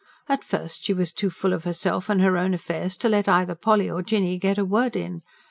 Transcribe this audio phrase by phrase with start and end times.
[0.27, 3.53] At first she was too full of herself and her own affairs to let either
[3.53, 5.21] Polly or Jinny get a word in.